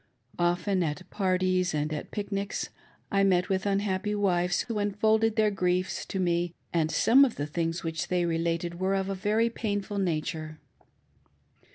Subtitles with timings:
[0.39, 2.69] Often at parties and at pic nics
[3.11, 7.45] I met with unhappy wives who unfolded their griefs to me, and some of the
[7.45, 10.57] things which they related were of a very painful nature.